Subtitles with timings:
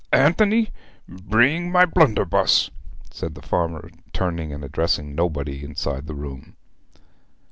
[0.13, 0.71] Anthony,
[1.07, 2.71] bring my blunderbuss,'
[3.11, 6.55] said the farmer, turning and addressing nobody inside the room.